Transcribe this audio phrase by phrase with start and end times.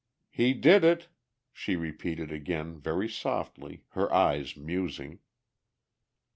[0.31, 1.09] "He did it,"
[1.53, 5.19] she repeated again very softly, her eyes musing.